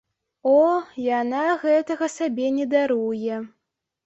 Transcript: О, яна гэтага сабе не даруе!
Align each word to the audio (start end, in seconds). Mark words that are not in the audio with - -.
О, 0.51 0.53
яна 1.21 1.43
гэтага 1.65 2.09
сабе 2.17 2.47
не 2.57 2.65
даруе! 2.73 3.39